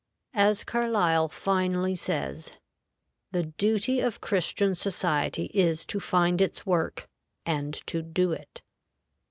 As 0.33 0.63
Carlyle 0.63 1.27
finely 1.29 1.93
says, 1.93 2.53
"The 3.33 3.43
duty 3.43 3.99
of 3.99 4.19
Christian 4.19 4.73
society 4.73 5.51
is 5.53 5.85
to 5.85 5.99
find 5.99 6.41
its 6.41 6.65
work, 6.65 7.07
and 7.45 7.75
to 7.85 8.01
do 8.01 8.31
it." 8.31 8.63